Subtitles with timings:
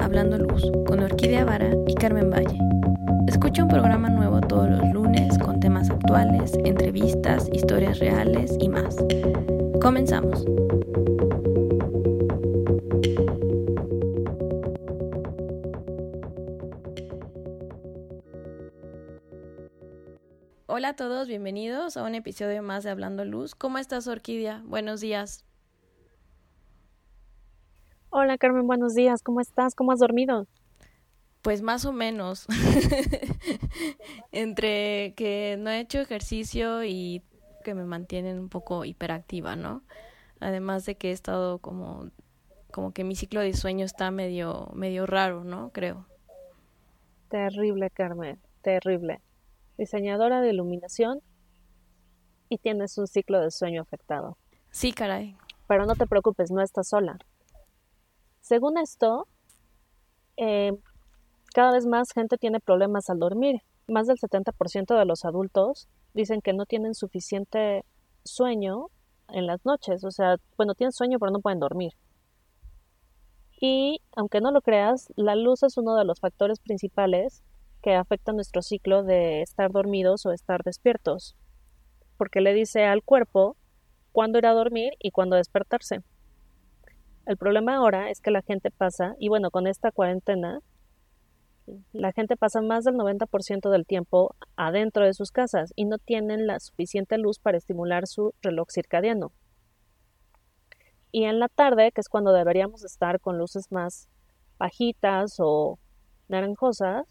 [0.00, 2.58] Hablando Luz con Orquídea Vara y Carmen Valle.
[3.26, 8.96] Escucha un programa nuevo todos los lunes con temas actuales, entrevistas, historias reales y más.
[9.80, 10.44] Comenzamos.
[20.66, 23.54] Hola a todos, bienvenidos a un episodio más de Hablando Luz.
[23.54, 24.62] ¿Cómo estás, Orquídea?
[24.64, 25.44] Buenos días.
[28.14, 29.22] Hola Carmen, buenos días.
[29.22, 29.74] ¿Cómo estás?
[29.74, 30.46] ¿Cómo has dormido?
[31.40, 32.46] Pues más o menos.
[34.32, 37.22] Entre que no he hecho ejercicio y
[37.64, 39.82] que me mantienen un poco hiperactiva, ¿no?
[40.40, 42.10] Además de que he estado como
[42.70, 45.70] como que mi ciclo de sueño está medio medio raro, ¿no?
[45.72, 46.04] Creo.
[47.30, 49.22] Terrible, Carmen, terrible.
[49.78, 51.22] Diseñadora de iluminación
[52.50, 54.36] y tienes un ciclo de sueño afectado.
[54.70, 55.34] Sí, caray.
[55.66, 57.18] Pero no te preocupes, no estás sola.
[58.42, 59.28] Según esto,
[60.36, 60.72] eh,
[61.54, 63.62] cada vez más gente tiene problemas al dormir.
[63.86, 67.84] Más del 70% de los adultos dicen que no tienen suficiente
[68.24, 68.88] sueño
[69.28, 70.02] en las noches.
[70.02, 71.92] O sea, bueno, tienen sueño pero no pueden dormir.
[73.60, 77.44] Y aunque no lo creas, la luz es uno de los factores principales
[77.80, 81.36] que afecta nuestro ciclo de estar dormidos o estar despiertos.
[82.16, 83.56] Porque le dice al cuerpo
[84.10, 86.02] cuándo ir a dormir y cuándo despertarse.
[87.26, 90.60] El problema ahora es que la gente pasa, y bueno, con esta cuarentena,
[91.92, 96.46] la gente pasa más del 90% del tiempo adentro de sus casas y no tienen
[96.46, 99.32] la suficiente luz para estimular su reloj circadiano.
[101.12, 104.08] Y en la tarde, que es cuando deberíamos estar con luces más
[104.58, 105.78] bajitas o
[106.28, 107.06] naranjosas,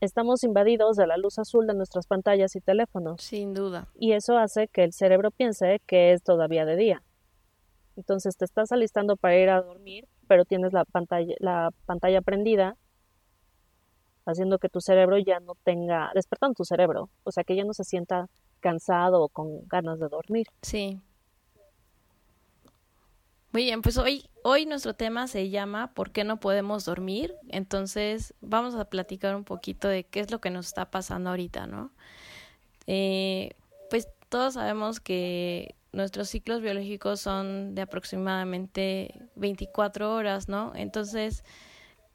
[0.00, 3.22] estamos invadidos de la luz azul de nuestras pantallas y teléfonos.
[3.22, 3.88] Sin duda.
[3.98, 7.02] Y eso hace que el cerebro piense que es todavía de día.
[8.00, 12.78] Entonces te estás alistando para ir a dormir, pero tienes la pantalla, la pantalla prendida,
[14.24, 17.74] haciendo que tu cerebro ya no tenga, despertando tu cerebro, o sea, que ya no
[17.74, 18.26] se sienta
[18.60, 20.46] cansado o con ganas de dormir.
[20.62, 20.98] Sí.
[23.52, 27.34] Muy bien, pues hoy, hoy nuestro tema se llama ¿Por qué no podemos dormir?
[27.48, 31.66] Entonces vamos a platicar un poquito de qué es lo que nos está pasando ahorita,
[31.66, 31.90] ¿no?
[32.86, 33.50] Eh,
[33.90, 40.72] pues todos sabemos que nuestros ciclos biológicos son de aproximadamente 24 horas, ¿no?
[40.74, 41.44] Entonces,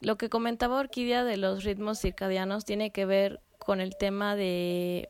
[0.01, 5.09] lo que comentaba Orquídea de los ritmos circadianos tiene que ver con el tema de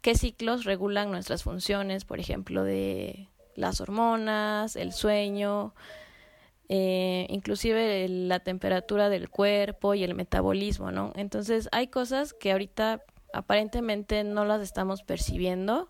[0.00, 5.74] qué ciclos regulan nuestras funciones, por ejemplo, de las hormonas, el sueño,
[6.68, 11.12] eh, inclusive la temperatura del cuerpo y el metabolismo, ¿no?
[11.16, 15.88] Entonces hay cosas que ahorita aparentemente no las estamos percibiendo,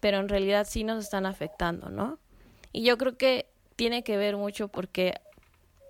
[0.00, 2.18] pero en realidad sí nos están afectando, ¿no?
[2.72, 3.46] Y yo creo que
[3.76, 5.20] tiene que ver mucho porque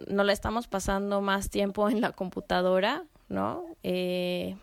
[0.06, 3.64] no la estamos pasando más tiempo en la computadora, ¿no?
[3.82, 4.56] Eh,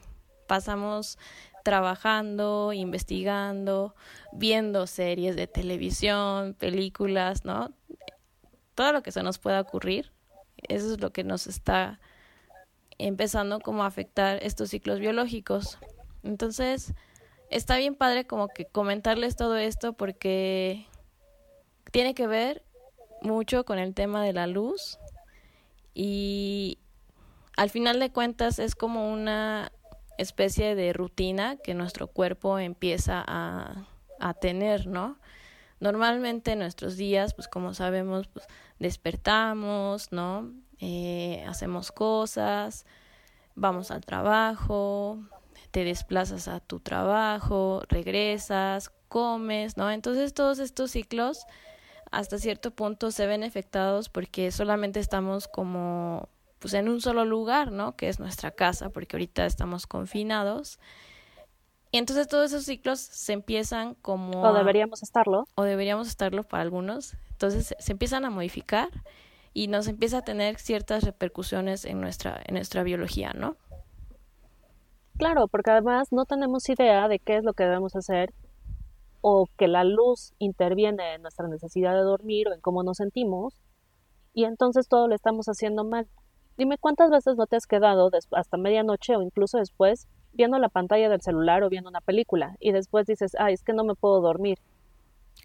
[0.48, 1.18] pasamos
[1.64, 3.96] trabajando, investigando,
[4.34, 7.72] viendo series de televisión, películas, ¿no?
[8.75, 10.12] Todo lo que se nos pueda ocurrir,
[10.68, 12.00] eso es lo que nos está
[12.98, 15.78] empezando como a afectar estos ciclos biológicos.
[16.24, 16.94] Entonces,
[17.50, 20.86] está bien padre como que comentarles todo esto porque
[21.92, 22.64] tiene que ver
[23.22, 25.00] mucho con el tema de la luz
[25.94, 26.80] y
[27.56, 29.72] al final de cuentas es como una
[30.18, 33.88] especie de rutina que nuestro cuerpo empieza a,
[34.20, 35.18] a tener, ¿no?
[35.80, 38.48] Normalmente en nuestros días, pues como sabemos, pues
[38.80, 40.52] despertamos, ¿no?
[40.80, 42.86] Eh, hacemos cosas,
[43.56, 45.20] vamos al trabajo,
[45.73, 49.89] te desplazas a tu trabajo, regresas, comes, ¿no?
[49.89, 51.47] Entonces todos estos ciclos
[52.11, 56.29] hasta cierto punto se ven afectados porque solamente estamos como
[56.59, 57.95] pues en un solo lugar, ¿no?
[57.95, 60.79] Que es nuestra casa, porque ahorita estamos confinados.
[61.91, 64.44] Y entonces todos esos ciclos se empiezan como...
[64.44, 65.47] O deberíamos estarlo.
[65.56, 67.18] O deberíamos estarlo para algunos.
[67.31, 68.89] Entonces se empiezan a modificar
[69.56, 73.57] y nos empieza a tener ciertas repercusiones en nuestra, en nuestra biología, ¿no?
[75.18, 78.33] Claro, porque además no tenemos idea de qué es lo que debemos hacer
[79.21, 83.62] o que la luz interviene en nuestra necesidad de dormir o en cómo nos sentimos
[84.33, 86.07] y entonces todo lo estamos haciendo mal.
[86.57, 91.10] Dime cuántas veces no te has quedado hasta medianoche o incluso después viendo la pantalla
[91.10, 94.19] del celular o viendo una película y después dices, ay, es que no me puedo
[94.19, 94.57] dormir.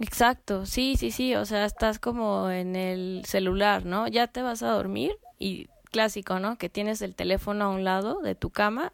[0.00, 4.06] Exacto, sí, sí, sí, o sea, estás como en el celular, ¿no?
[4.06, 6.56] Ya te vas a dormir y clásico, ¿no?
[6.56, 8.92] Que tienes el teléfono a un lado de tu cama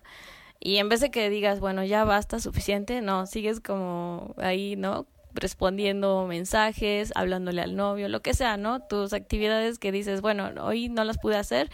[0.61, 5.07] y en vez de que digas, bueno, ya basta, suficiente, no, sigues como ahí, ¿no?
[5.35, 8.81] respondiendo mensajes, hablándole al novio, lo que sea, ¿no?
[8.81, 11.71] Tus actividades que dices, bueno, hoy no las pude hacer,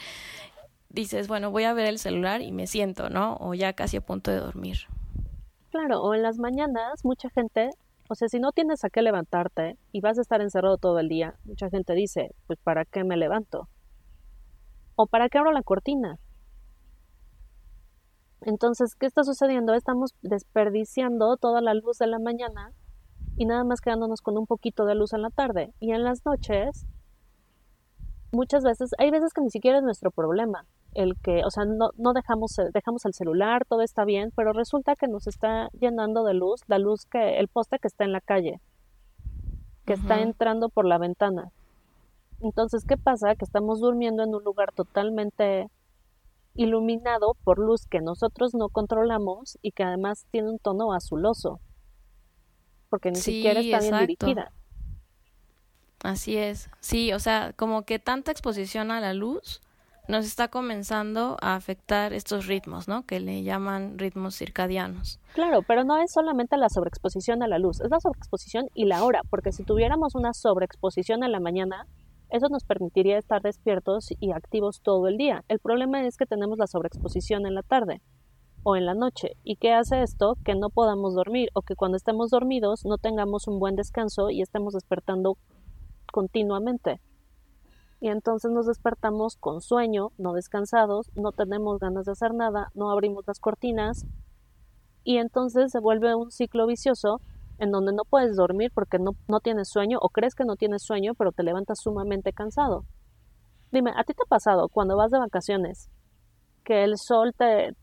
[0.89, 3.37] dices, bueno, voy a ver el celular y me siento, ¿no?
[3.39, 4.79] O ya casi a punto de dormir.
[5.71, 7.71] Claro, o en las mañanas mucha gente,
[8.09, 11.09] o sea, si no tienes a qué levantarte y vas a estar encerrado todo el
[11.09, 13.69] día, mucha gente dice, pues ¿para qué me levanto?
[14.97, 16.19] ¿O para qué abro la cortina?
[18.43, 19.75] Entonces, ¿qué está sucediendo?
[19.75, 22.73] Estamos desperdiciando toda la luz de la mañana
[23.37, 25.73] y nada más quedándonos con un poquito de luz en la tarde.
[25.79, 26.87] Y en las noches,
[28.33, 30.65] muchas veces, hay veces que ni siquiera es nuestro problema.
[30.95, 34.97] El que, o sea, no, no dejamos, dejamos el celular, todo está bien, pero resulta
[34.97, 38.21] que nos está llenando de luz, la luz que, el poste que está en la
[38.21, 38.61] calle,
[39.87, 41.53] que está entrando por la ventana.
[42.41, 43.35] Entonces, ¿qué pasa?
[43.37, 45.69] Que estamos durmiendo en un lugar totalmente
[46.55, 51.61] iluminado por luz que nosotros no controlamos y que además tiene un tono azuloso,
[52.89, 54.53] porque ni siquiera está bien dirigida.
[56.03, 59.61] Así es, sí, o sea, como que tanta exposición a la luz
[60.09, 63.07] nos está comenzando a afectar estos ritmos, ¿no?
[63.07, 65.21] Que le llaman ritmos circadianos.
[65.35, 69.05] Claro, pero no es solamente la sobreexposición a la luz, es la sobreexposición y la
[69.05, 71.87] hora, porque si tuviéramos una sobreexposición a la mañana,
[72.31, 75.45] eso nos permitiría estar despiertos y activos todo el día.
[75.49, 78.01] El problema es que tenemos la sobreexposición en la tarde
[78.63, 79.37] o en la noche.
[79.43, 80.37] ¿Y qué hace esto?
[80.45, 84.43] Que no podamos dormir o que cuando estemos dormidos no tengamos un buen descanso y
[84.43, 85.39] estemos despertando
[86.13, 87.01] continuamente.
[88.01, 92.91] Y entonces nos despertamos con sueño, no descansados, no tenemos ganas de hacer nada, no
[92.91, 94.07] abrimos las cortinas
[95.05, 97.21] y entonces se vuelve un ciclo vicioso
[97.61, 100.83] en donde no puedes dormir porque no, no tienes sueño o crees que no tienes
[100.83, 102.85] sueño, pero te levantas sumamente cansado.
[103.71, 105.91] Dime, ¿a ti te ha pasado cuando vas de vacaciones
[106.65, 107.75] que el sol te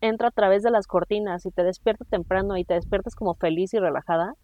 [0.00, 3.74] entra a través de las cortinas y te despierta temprano y te despiertas como feliz
[3.74, 4.34] y relajada?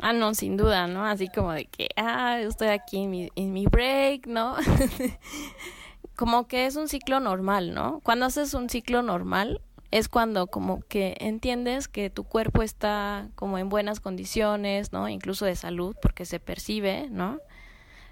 [0.00, 1.04] Ah, no, sin duda, ¿no?
[1.04, 4.56] Así como de que, ah, estoy aquí en mi, en mi break, ¿no?
[6.16, 8.00] como que es un ciclo normal, ¿no?
[8.02, 9.62] Cuando haces un ciclo normal,
[9.96, 15.08] es cuando como que entiendes que tu cuerpo está como en buenas condiciones, ¿no?
[15.08, 17.40] Incluso de salud, porque se percibe, ¿no?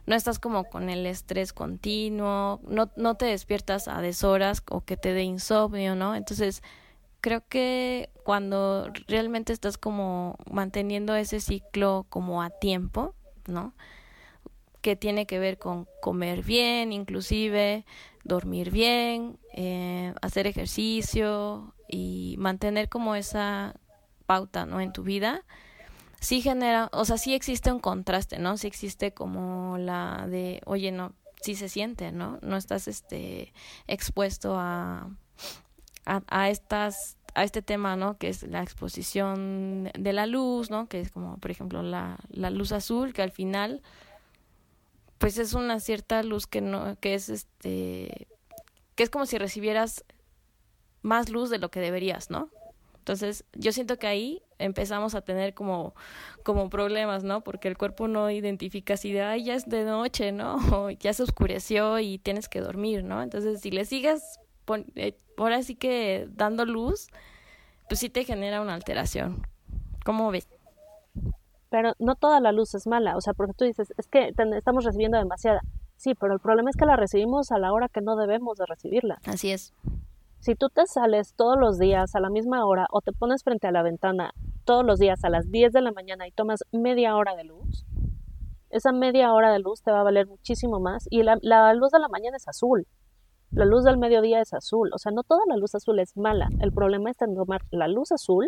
[0.06, 4.96] No estás como con el estrés continuo, no, no te despiertas a deshoras o que
[4.96, 6.14] te dé insomnio, ¿no?
[6.14, 6.62] Entonces,
[7.20, 13.14] creo que cuando realmente estás como manteniendo ese ciclo como a tiempo,
[13.46, 13.74] ¿no?
[14.80, 17.84] Que tiene que ver con comer bien, inclusive,
[18.24, 23.74] dormir bien, eh, hacer ejercicio y mantener como esa
[24.26, 24.80] pauta, ¿no?
[24.80, 25.44] En tu vida,
[26.20, 28.56] sí genera, o sea, sí existe un contraste, ¿no?
[28.56, 32.38] Sí existe como la de, oye, no, sí se siente, ¿no?
[32.42, 33.52] No estás, este,
[33.86, 35.10] expuesto a,
[36.06, 38.16] a, estas a este tema, ¿no?
[38.16, 40.88] Que es la exposición de la luz, ¿no?
[40.88, 43.82] Que es como, por ejemplo, la, la luz azul, que al final
[45.18, 48.28] pues es una cierta luz que no que es este
[48.94, 50.04] que es como si recibieras
[51.04, 52.48] más luz de lo que deberías, ¿no?
[52.98, 55.94] Entonces, yo siento que ahí empezamos a tener como,
[56.42, 57.44] como problemas, ¿no?
[57.44, 60.56] Porque el cuerpo no identifica si de, ay, ya es de noche, ¿no?
[60.72, 63.22] O ya se oscureció y tienes que dormir, ¿no?
[63.22, 67.08] Entonces, si le sigues, por eh, ahora sí que dando luz,
[67.88, 69.46] pues sí te genera una alteración.
[70.04, 70.48] ¿Cómo ves?
[71.74, 74.84] pero no toda la luz es mala, o sea, porque tú dices, es que estamos
[74.84, 75.60] recibiendo demasiada.
[75.96, 78.66] Sí, pero el problema es que la recibimos a la hora que no debemos de
[78.66, 79.18] recibirla.
[79.26, 79.72] Así es.
[80.44, 83.66] Si tú te sales todos los días a la misma hora o te pones frente
[83.66, 84.34] a la ventana
[84.66, 87.86] todos los días a las 10 de la mañana y tomas media hora de luz,
[88.68, 91.36] esa media hora de luz te va a valer muchísimo más y la,
[91.72, 92.86] luz de la mañana es azul.
[93.52, 96.50] La luz del mediodía es azul, o sea, no toda la luz azul es mala.
[96.60, 98.46] El problema está en tomar la luz azul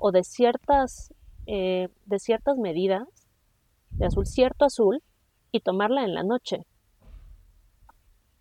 [0.00, 1.14] o de ciertas
[1.46, 3.06] eh, de ciertas medidas,
[3.90, 5.04] de azul cierto azul,
[5.52, 6.66] y tomarla en la noche.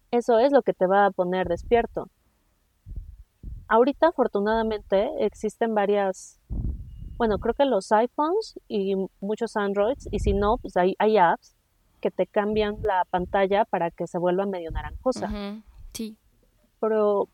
[0.10, 2.10] Eso es lo que te va a poner despierto.
[3.68, 6.40] Ahorita, afortunadamente, existen varias,
[7.18, 11.56] bueno, creo que los iPhones y muchos Androids, y si no, pues hay, hay apps
[12.00, 15.30] que te cambian la pantalla para que se vuelva medio naranjosa.
[15.94, 16.16] Sí.
[16.80, 17.28] Pero,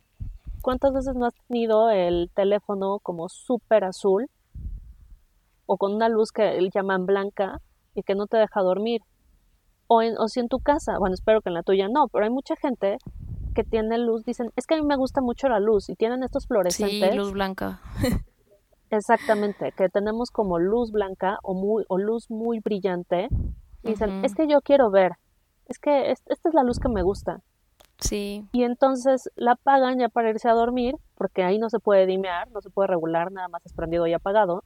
[0.62, 4.30] ¿cuántas veces no has tenido el teléfono como súper azul
[5.66, 7.62] o con una luz que llaman blanca
[7.96, 9.02] y que no te deja dormir.
[9.88, 12.25] O, en, o si en tu casa, bueno, espero que en la tuya no, pero
[12.25, 12.98] hay mucha gente
[13.53, 16.24] que tiene luz, dicen, es que a mí me gusta mucho la luz y tienen
[16.24, 17.12] estos fluorescentes.
[17.12, 17.81] Sí, luz blanca.
[18.89, 23.27] Exactamente, que tenemos como luz blanca o, muy, o luz muy brillante.
[23.81, 25.13] Y dicen, es que yo quiero ver,
[25.65, 27.41] es que esta es la luz que me gusta.
[28.00, 28.48] Sí.
[28.51, 32.50] Y entonces la apagan ya para irse a dormir, porque ahí no se puede dimear,
[32.51, 34.63] no se puede regular, nada más es prendido y apagado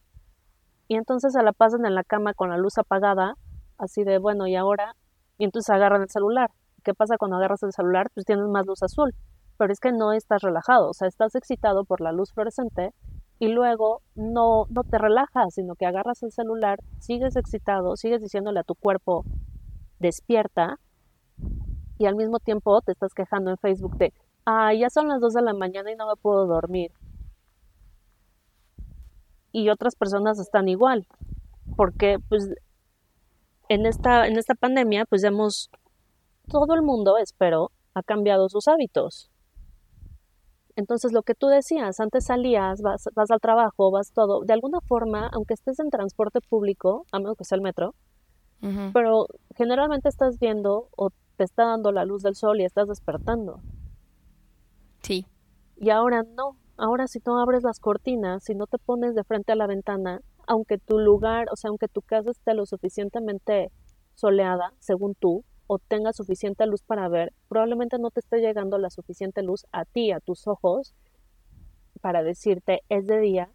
[0.88, 3.36] y entonces se la pasan en la cama con la luz apagada,
[3.78, 4.96] así de, bueno, ¿y ahora?
[5.38, 6.52] Y entonces agarran el celular.
[6.88, 8.10] ¿Qué pasa cuando agarras el celular?
[8.14, 9.14] Pues tienes más luz azul,
[9.58, 12.94] pero es que no estás relajado, o sea, estás excitado por la luz fluorescente
[13.40, 18.62] y luego no, no te relajas, sino que agarras el celular, sigues excitado, sigues diciéndole
[18.62, 19.26] a tu cuerpo,
[20.00, 20.80] despierta,
[21.98, 24.14] y al mismo tiempo te estás quejando en Facebook de,
[24.46, 26.94] ah, ya son las 2 de la mañana y no me puedo dormir.
[29.52, 31.06] Y otras personas están igual,
[31.76, 32.50] porque pues
[33.68, 35.70] en esta, en esta pandemia pues hemos,
[36.50, 39.30] todo el mundo, espero, ha cambiado sus hábitos.
[40.76, 44.80] Entonces, lo que tú decías, antes salías, vas, vas al trabajo, vas todo, de alguna
[44.82, 47.96] forma, aunque estés en transporte público, a menos que sea el metro,
[48.92, 53.62] pero generalmente estás viendo o te está dando la luz del sol y estás despertando.
[55.04, 55.26] Sí.
[55.76, 59.52] Y ahora no, ahora si no abres las cortinas, si no te pones de frente
[59.52, 63.72] a la ventana, aunque tu lugar, o sea, aunque tu casa esté lo suficientemente
[64.16, 68.90] soleada, según tú, o tenga suficiente luz para ver, probablemente no te esté llegando la
[68.90, 70.96] suficiente luz a ti, a tus ojos,
[72.02, 73.50] para decirte es de día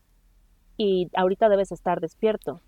[0.76, 2.61] y ahorita debes estar despierto.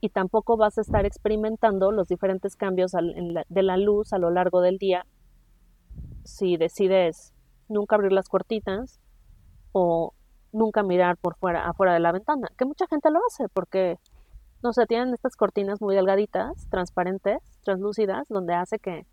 [0.00, 4.60] Y tampoco vas a estar experimentando los diferentes cambios de la luz a lo largo
[4.60, 5.06] del día
[6.24, 7.32] si decides
[7.68, 9.00] nunca abrir las cortinas
[9.72, 10.12] o
[10.52, 13.98] nunca mirar por fuera, afuera de la ventana, que mucha gente lo hace porque
[14.62, 19.06] no sé, tienen estas cortinas muy delgaditas, transparentes, translúcidas, donde hace que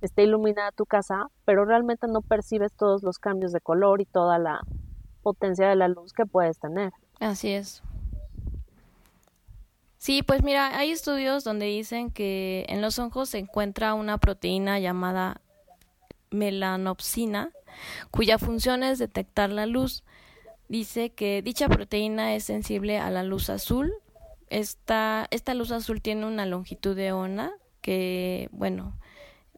[0.00, 4.38] esté iluminada tu casa, pero realmente no percibes todos los cambios de color y toda
[4.38, 4.60] la
[5.22, 6.92] potencia de la luz que puedes tener.
[7.20, 7.82] Así es.
[9.98, 14.78] Sí, pues mira, hay estudios donde dicen que en los ojos se encuentra una proteína
[14.78, 15.40] llamada
[16.30, 17.50] melanopsina,
[18.10, 20.04] cuya función es detectar la luz.
[20.68, 23.92] Dice que dicha proteína es sensible a la luz azul,
[24.50, 28.98] esta, esta luz azul tiene una longitud de onda que, bueno,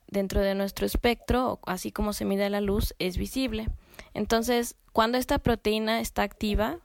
[0.07, 3.69] dentro de nuestro espectro, así como se mide la luz, es visible.
[4.15, 6.79] Entonces, cuando esta proteína está activa,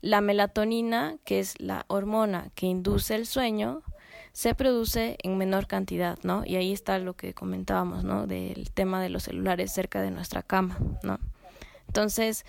[0.00, 3.82] la melatonina, que es la hormona que induce el sueño,
[4.32, 6.44] se produce en menor cantidad, ¿no?
[6.44, 8.26] Y ahí está lo que comentábamos, ¿no?
[8.26, 11.18] Del tema de los celulares cerca de nuestra cama, ¿no?
[11.86, 12.44] Entonces,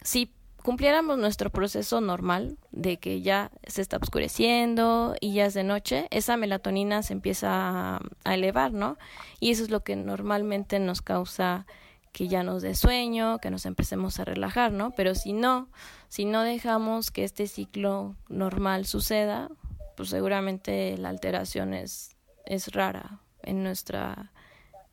[0.00, 0.32] sí
[0.68, 6.08] cumpliéramos nuestro proceso normal de que ya se está oscureciendo y ya es de noche,
[6.10, 8.98] esa melatonina se empieza a, elevar, ¿no?
[9.40, 11.64] Y eso es lo que normalmente nos causa
[12.12, 14.90] que ya nos dé sueño, que nos empecemos a relajar, ¿no?
[14.90, 15.70] Pero si no,
[16.08, 19.48] si no dejamos que este ciclo normal suceda,
[19.96, 24.32] pues seguramente la alteración es, es rara en nuestra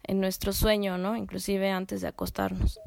[0.04, 1.18] en nuestro sueño, ¿no?
[1.18, 2.80] Inclusive antes de acostarnos.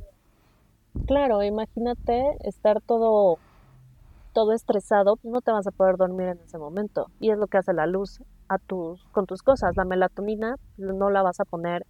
[1.06, 3.38] Claro, imagínate estar todo,
[4.32, 7.08] todo estresado, pues no te vas a poder dormir en ese momento.
[7.20, 9.76] Y es lo que hace la luz a tus, con tus cosas.
[9.76, 11.86] La melatonina no la vas a poner,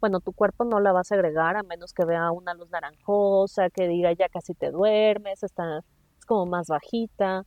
[0.00, 3.70] bueno, tu cuerpo no la va a segregar a menos que vea una luz naranjosa,
[3.70, 5.78] que diga ya casi te duermes, está,
[6.18, 7.44] es como más bajita.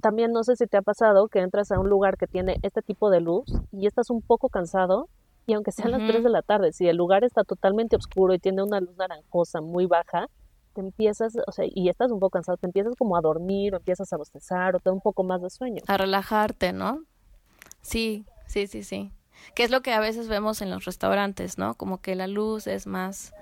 [0.00, 2.82] también no sé si te ha pasado que entras a un lugar que tiene este
[2.82, 5.08] tipo de luz y estás un poco cansado
[5.46, 8.38] y aunque sean las 3 de la tarde, si el lugar está totalmente oscuro y
[8.38, 10.28] tiene una luz naranjosa muy baja,
[10.74, 13.78] te empiezas, o sea, y estás un poco cansado, te empiezas como a dormir o
[13.78, 15.82] empiezas a bostezar o te da un poco más de sueño.
[15.86, 17.04] A relajarte, ¿no?
[17.80, 19.12] Sí, sí, sí, sí.
[19.54, 21.74] Que es lo que a veces vemos en los restaurantes, ¿no?
[21.74, 23.32] Como que la luz es más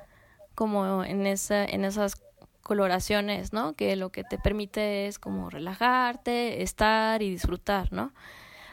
[0.54, 2.23] como en esa en esas
[2.62, 3.75] coloraciones, ¿no?
[3.75, 8.12] Que lo que te permite es como relajarte, estar y disfrutar, ¿no?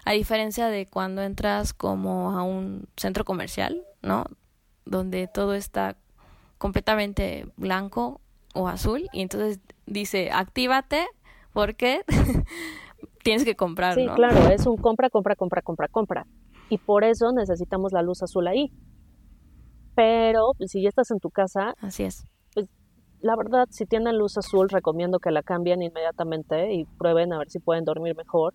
[0.05, 4.25] A diferencia de cuando entras como a un centro comercial, ¿no?
[4.86, 5.96] Donde todo está
[6.58, 8.20] completamente blanco
[8.53, 11.08] o azul y entonces dice, actívate
[11.53, 12.01] porque
[13.24, 16.27] tienes que comprar, sí, claro, es un compra, compra, compra, compra, compra.
[16.70, 18.72] Y por eso necesitamos la luz azul ahí.
[19.93, 22.24] Pero pues, si ya estás en tu casa, así es.
[22.53, 22.67] Pues
[23.20, 27.50] la verdad, si tienen luz azul, recomiendo que la cambien inmediatamente y prueben a ver
[27.50, 28.53] si pueden dormir mejor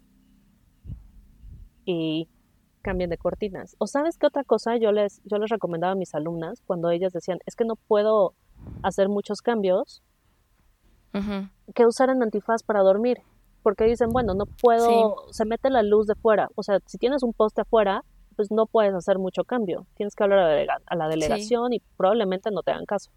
[1.86, 2.28] y
[2.82, 3.74] cambien de cortinas.
[3.78, 7.12] O sabes qué otra cosa yo les, yo les recomendaba a mis alumnas cuando ellas
[7.12, 8.34] decían, es que no puedo
[8.82, 10.02] hacer muchos cambios,
[11.74, 13.22] que usaran antifaz para dormir.
[13.62, 16.50] Porque dicen, bueno, no puedo, se mete la luz de fuera.
[16.54, 18.04] O sea, si tienes un poste afuera,
[18.36, 19.86] pues no puedes hacer mucho cambio.
[19.96, 23.10] Tienes que hablar a la, delegación y probablemente no te hagan caso.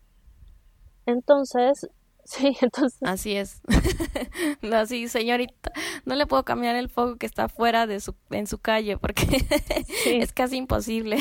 [1.06, 1.90] Entonces,
[2.30, 3.00] Sí, entonces.
[3.02, 3.64] Así es.
[4.62, 5.72] no, sí, señorita,
[6.06, 9.24] no le puedo cambiar el foco que está fuera de su, en su calle porque
[10.06, 11.18] es casi imposible.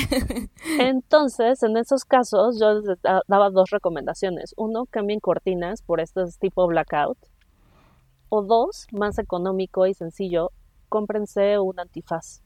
[0.79, 4.53] entonces, en esos casos, yo les daba dos recomendaciones.
[4.55, 7.17] Uno, cambien cortinas por estos tipo blackout.
[8.29, 10.51] O dos, más económico y sencillo,
[10.89, 12.43] cómprense un antifaz.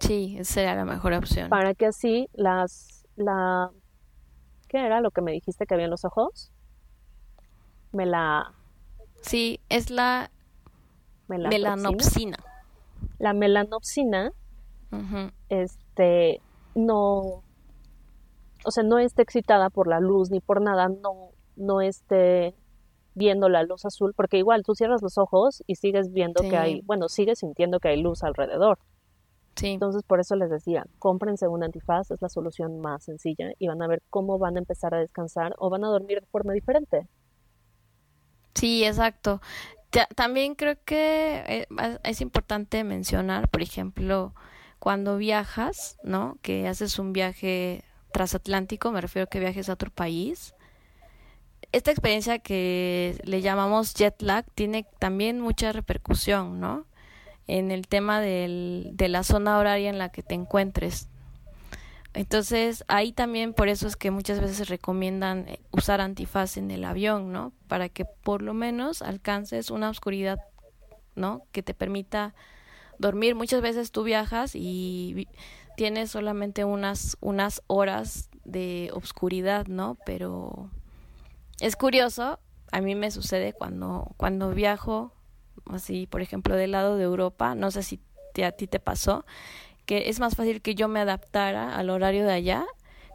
[0.00, 1.48] Sí, esa sería la mejor opción.
[1.48, 3.70] Para que así las, la,
[4.68, 6.52] ¿qué era lo que me dijiste que había en los ojos?
[7.96, 8.52] Me la...
[9.22, 10.30] Sí, es la
[11.28, 12.36] melanopsina.
[13.18, 14.32] La melanopsina,
[15.48, 16.42] este,
[16.74, 17.42] no,
[18.64, 22.54] o sea, no esté excitada por la luz ni por nada, no, no esté
[23.14, 26.82] viendo la luz azul, porque igual tú cierras los ojos y sigues viendo que hay,
[26.82, 28.78] bueno, sigues sintiendo que hay luz alrededor.
[29.56, 29.68] Sí.
[29.68, 33.80] Entonces, por eso les decía, cómprense un antifaz, es la solución más sencilla y van
[33.80, 37.08] a ver cómo van a empezar a descansar o van a dormir de forma diferente.
[38.56, 39.40] Sí, exacto.
[40.14, 41.66] también creo que eh,
[42.04, 44.34] es importante mencionar, por ejemplo,
[44.78, 46.38] cuando viajas, ¿no?
[46.42, 50.54] Que haces un viaje transatlántico, me refiero a que viajes a otro país.
[51.72, 56.86] Esta experiencia que le llamamos jet lag tiene también mucha repercusión, ¿no?
[57.46, 61.08] En el tema del, de la zona horaria en la que te encuentres.
[62.16, 66.86] Entonces, ahí también por eso es que muchas veces recomiendan eh, usar antifaz en el
[66.86, 67.52] avión, ¿no?
[67.68, 70.38] Para que por lo menos alcances una oscuridad,
[71.14, 71.42] ¿no?
[71.52, 72.34] Que te permita
[72.98, 73.34] dormir.
[73.34, 75.28] Muchas veces tú viajas y
[75.76, 79.98] tienes solamente unas, unas horas de obscuridad, ¿no?
[80.06, 80.70] Pero
[81.60, 82.40] es curioso,
[82.72, 85.12] a mí me sucede cuando, cuando viajo,
[85.66, 88.00] así, por ejemplo, del lado de Europa, no sé si
[88.42, 89.26] a ti te pasó,
[89.86, 92.66] que es más fácil que yo me adaptara al horario de allá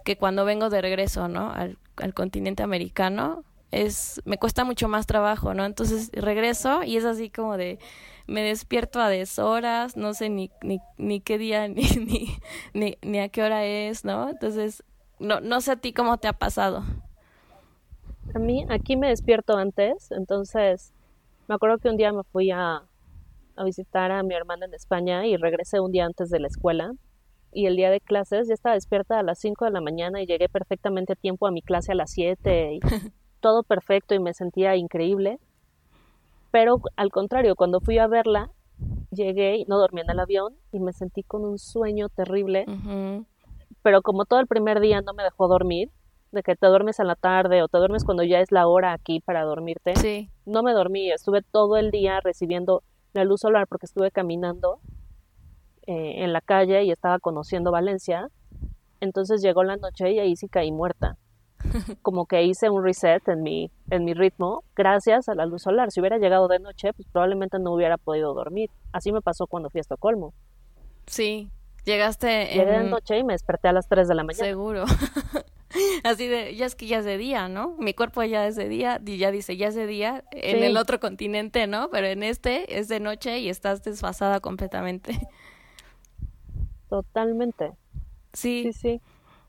[0.03, 1.51] que cuando vengo de regreso, ¿no?
[1.51, 1.77] Al,
[2.15, 5.65] continente americano, es, me cuesta mucho más trabajo, ¿no?
[5.65, 7.77] Entonces regreso y es así como de,
[8.25, 12.37] me despierto a deshoras, no sé ni, ni, ni qué día ni, ni,
[12.73, 14.29] ni, ni a qué hora es, ¿no?
[14.29, 14.83] Entonces,
[15.19, 16.83] no, no sé a ti cómo te ha pasado.
[18.33, 20.93] A mí, aquí me despierto antes, entonces
[21.47, 22.81] me acuerdo que un día me fui a,
[23.61, 26.91] a visitar a mi hermana en España y regresé un día antes de la escuela
[27.53, 30.25] y el día de clases ya estaba despierta a las 5 de la mañana y
[30.25, 32.79] llegué perfectamente a tiempo a mi clase a las 7 y
[33.41, 35.39] todo perfecto y me sentía increíble.
[36.51, 38.49] Pero al contrario, cuando fui a verla,
[39.11, 42.65] llegué y no dormí en el avión y me sentí con un sueño terrible.
[43.83, 45.89] Pero como todo el primer día no me dejó dormir,
[46.31, 48.93] de que te duermes en la tarde o te duermes cuando ya es la hora
[48.93, 49.93] aquí para dormirte,
[50.45, 51.11] no me dormí.
[51.11, 54.79] Estuve todo el día recibiendo la luz solar porque estuve caminando
[55.87, 58.29] eh, en la calle y estaba conociendo Valencia.
[58.99, 61.17] Entonces llegó la noche y ahí sí caí muerta.
[62.01, 65.91] como que hice un reset en mi, en mi ritmo gracias a la luz solar.
[65.91, 68.69] Si hubiera llegado de noche, pues probablemente no hubiera podido dormir.
[68.91, 70.33] Así me pasó cuando fui a Estocolmo.
[71.05, 71.49] Sí,
[71.83, 74.45] llegaste Llegué de noche y me desperté a las 3 de la mañana.
[74.45, 74.85] Seguro.
[76.03, 77.75] Así de, ya es que ya es de día, ¿no?
[77.79, 80.77] Mi cuerpo ya es de día, y ya dice, ya es de día en el
[80.77, 81.89] otro continente, ¿no?
[81.89, 85.19] Pero en este es de noche y estás desfasada completamente.
[86.89, 87.71] Totalmente.
[88.33, 88.63] Sí.
[88.63, 89.01] Sí, sí.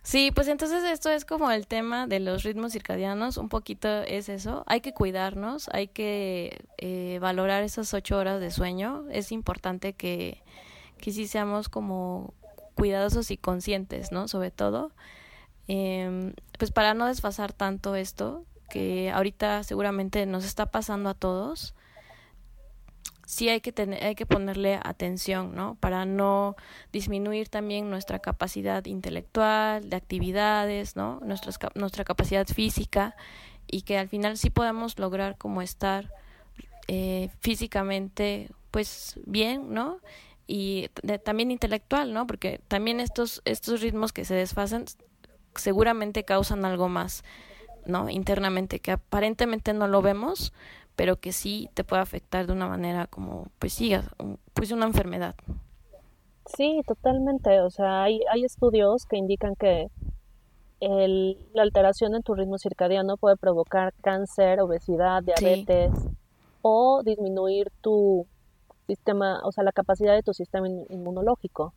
[0.05, 4.29] Sí, pues entonces esto es como el tema de los ritmos circadianos, un poquito es
[4.29, 9.93] eso, hay que cuidarnos, hay que eh, valorar esas ocho horas de sueño, es importante
[9.93, 10.43] que,
[10.99, 12.35] que sí seamos como
[12.75, 14.27] cuidadosos y conscientes, ¿no?
[14.27, 14.91] Sobre todo,
[15.75, 21.75] eh, pues para no desfasar tanto esto, que ahorita seguramente nos está pasando a todos,
[23.25, 25.77] sí hay que tener, hay que ponerle atención, ¿no?
[25.77, 26.57] Para no
[26.93, 31.21] disminuir también nuestra capacidad intelectual, de actividades, ¿no?
[31.25, 33.17] Nuestra, capacidad física
[33.67, 36.13] y que al final sí podamos lograr como estar
[36.87, 40.01] eh, físicamente, pues bien, ¿no?
[40.47, 40.91] Y
[41.25, 42.27] también intelectual, ¿no?
[42.27, 44.85] Porque también estos, estos ritmos que se desfasan
[45.55, 47.25] seguramente causan algo más,
[47.87, 48.09] ¿no?
[48.09, 50.53] Internamente, que aparentemente no lo vemos,
[50.97, 53.95] pero que sí te puede afectar de una manera como, pues sí,
[54.55, 55.35] pues una enfermedad.
[56.57, 57.61] Sí, totalmente.
[57.61, 59.89] O sea, hay, hay estudios que indican que
[60.81, 65.93] el, la alteración en tu ritmo circadiano puede provocar cáncer, obesidad, diabetes
[66.61, 68.27] o disminuir tu
[68.87, 71.73] sistema, o sea, la capacidad de tu sistema inmunológico.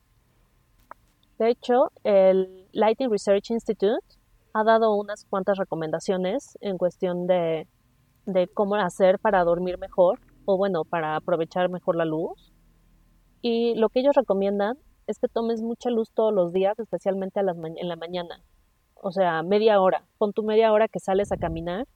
[1.37, 4.05] De hecho, el Lighting Research Institute
[4.53, 7.67] ha dado unas cuantas recomendaciones en cuestión de
[8.25, 12.53] de cómo hacer para dormir mejor o bueno, para aprovechar mejor la luz.
[13.41, 17.87] Y lo que ellos recomiendan es que tomes mucha luz todos los días, especialmente en
[17.87, 18.43] la mañana.
[18.95, 20.05] O sea, media hora.
[20.17, 21.87] Pon tu media hora que sales a caminar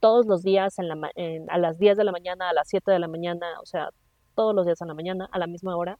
[0.00, 1.10] todos los días en la,
[1.48, 3.90] a las 10 de la mañana, a las 7 de la mañana, o sea,
[4.34, 5.98] todos los días a la mañana, a la misma hora.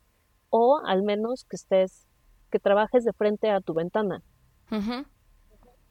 [0.50, 2.06] O al menos que estés,
[2.54, 4.22] que trabajes de frente a tu ventana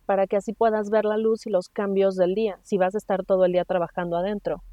[0.06, 3.00] para que así puedas ver la luz y los cambios del día, si vas a
[3.00, 4.64] estar todo el día trabajando adentro.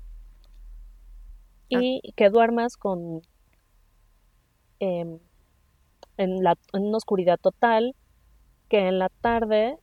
[1.68, 2.12] y ah.
[2.14, 3.22] que duermas con
[4.78, 5.18] em,
[6.16, 7.96] en, la, en una oscuridad total,
[8.68, 9.76] que en la tarde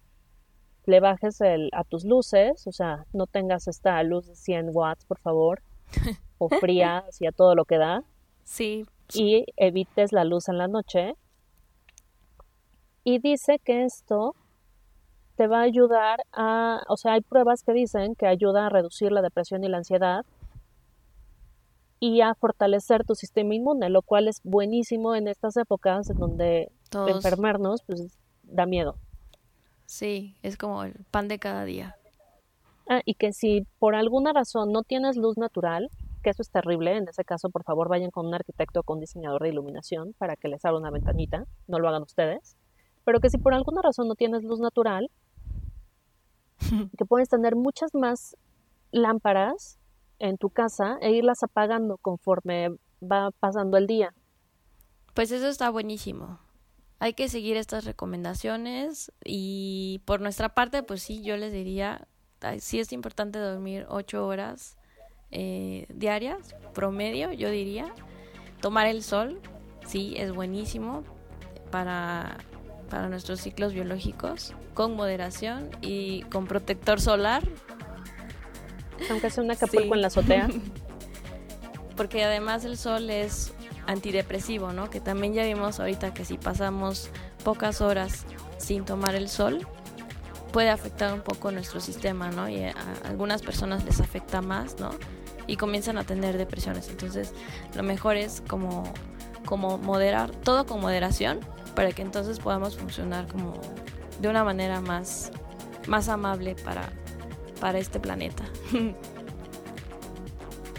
[0.86, 5.04] le bajes el, a tus luces, o sea, no tengas esta luz de 100 watts,
[5.04, 5.62] por favor,
[6.38, 8.06] o fría, a todo lo que da.
[8.46, 8.86] Sí.
[9.14, 11.18] Y evites la luz en la noche.
[13.10, 14.36] Y dice que esto
[15.38, 19.14] te va a ayudar a, o sea, hay pruebas que dicen que ayuda a reducir
[19.14, 20.26] la depresión y la ansiedad
[22.02, 26.70] y a fortalecer tu sistema inmune, lo cual es buenísimo en estas épocas en donde
[27.08, 28.98] enfermarnos pues da miedo.
[29.86, 31.96] Sí, es como el pan de cada día.
[32.90, 35.90] Ah, y que si por alguna razón no tienes luz natural,
[36.24, 38.96] que eso es terrible, en ese caso por favor vayan con un arquitecto o con
[38.96, 42.58] un diseñador de iluminación para que les abra una ventanita, no lo hagan ustedes,
[43.08, 45.10] pero que si por alguna razón no tienes luz natural,
[46.98, 48.36] que puedes tener muchas más
[48.92, 49.80] lámparas
[50.20, 54.14] en tu casa e irlas apagando conforme va pasando el día.
[55.14, 56.38] Pues eso está buenísimo.
[57.00, 62.10] Hay que seguir estas recomendaciones y por nuestra parte, pues sí, yo les diría,
[62.60, 64.76] sí es importante dormir ocho horas
[65.32, 67.86] eh, diarias, promedio, yo diría.
[68.60, 69.40] Tomar el sol,
[69.86, 71.06] sí, es buenísimo
[71.72, 72.38] para,
[72.90, 77.44] para nuestros ciclos biológicos, con moderación y con protector solar,
[79.10, 80.50] aunque sea una Acapulco en la azotea.
[81.96, 83.54] Porque además el sol es
[83.88, 84.90] antidepresivo, ¿no?
[84.90, 87.10] Que también ya vimos ahorita que si pasamos
[87.44, 88.26] pocas horas
[88.58, 89.66] sin tomar el sol,
[90.52, 92.50] puede afectar un poco nuestro sistema, ¿no?
[92.50, 92.74] Y a
[93.06, 94.92] algunas personas les afecta más, ¿no?
[95.48, 96.90] Y comienzan a tener depresiones.
[96.90, 97.34] Entonces,
[97.76, 98.84] lo mejor es como,
[99.46, 101.40] como moderar, todo con moderación,
[101.78, 103.54] para que entonces podamos funcionar como
[104.20, 105.32] de una manera más,
[105.88, 106.90] más amable para,
[107.62, 108.44] para este planeta.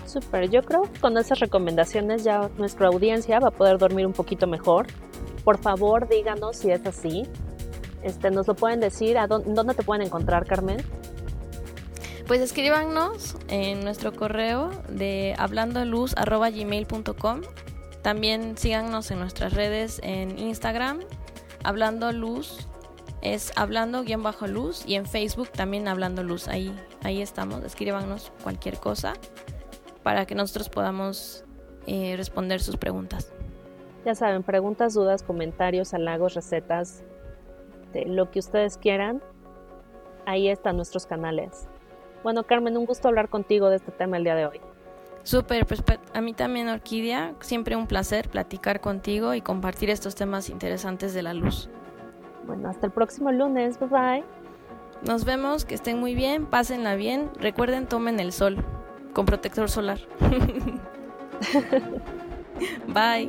[0.06, 4.12] Super, yo creo que con esas recomendaciones ya nuestra audiencia va a poder dormir un
[4.12, 4.88] poquito mejor.
[5.44, 7.28] Por favor, díganos si es así.
[8.02, 9.18] Este, nos lo pueden decir.
[9.18, 10.78] ¿A dónde, te pueden encontrar, Carmen?
[12.26, 17.42] Pues escríbanos en nuestro correo de hablandoluz.gmail.com.
[18.02, 21.00] También síganos en nuestras redes en Instagram,
[21.64, 22.68] hablando luz
[23.20, 26.48] es hablando guion bajo luz y en Facebook también hablando luz.
[26.48, 27.64] Ahí, ahí estamos.
[27.64, 29.14] Escríbanos cualquier cosa
[30.02, 31.44] para que nosotros podamos
[31.86, 33.32] eh, responder sus preguntas.
[34.04, 37.02] Ya saben, preguntas, dudas, comentarios, halagos, recetas,
[37.92, 39.20] de lo que ustedes quieran.
[40.24, 41.68] Ahí están nuestros canales.
[42.22, 44.60] Bueno, Carmen, un gusto hablar contigo de este tema el día de hoy.
[45.22, 45.82] Súper, pues
[46.14, 51.22] a mí también, Orquídea, siempre un placer platicar contigo y compartir estos temas interesantes de
[51.22, 51.68] la luz.
[52.46, 53.78] Bueno, hasta el próximo lunes.
[53.78, 54.24] Bye bye.
[55.06, 57.30] Nos vemos, que estén muy bien, pásenla bien.
[57.38, 58.56] Recuerden, tomen el sol
[59.12, 59.98] con protector solar.
[62.88, 63.28] bye.